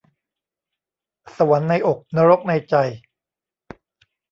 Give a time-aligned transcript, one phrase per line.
[1.37, 2.75] สวรรค์ในอกนรกในใจ